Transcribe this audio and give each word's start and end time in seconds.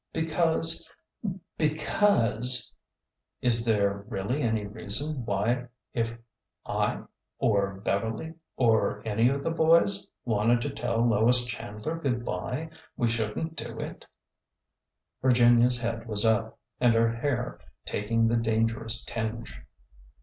Because— 0.13 0.89
because—" 1.59 2.73
Is 3.47 3.63
there 3.65 4.03
really 4.07 4.41
any 4.41 4.65
reason 4.65 5.25
why 5.25 5.67
if 5.93 6.17
I— 6.65 7.03
or 7.37 7.75
Beverly— 7.81 8.33
or 8.55 9.03
any 9.05 9.29
of 9.29 9.43
the 9.43 9.51
boys— 9.51 10.07
wanted 10.25 10.59
to 10.61 10.71
tell 10.71 11.07
Lois 11.07 11.45
Chandler 11.45 11.99
good 11.99 12.25
by, 12.25 12.71
we 12.97 13.09
should 13.09 13.37
n't 13.37 13.55
do 13.55 13.77
it?" 13.77 14.07
Virginia's 15.21 15.79
head 15.79 16.07
was 16.07 16.25
up, 16.25 16.57
and 16.79 16.95
her 16.95 17.13
hair 17.17 17.59
taking 17.85 18.27
the 18.27 18.37
dan 18.37 18.67
gerous 18.69 19.05
tinge. 19.05 19.55